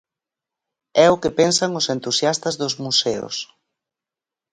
[1.05, 3.35] É o que pensan os entusiastas dos museos.